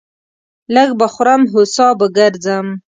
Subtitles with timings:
[0.75, 2.67] لږ به خورم، هو سا به گرځم.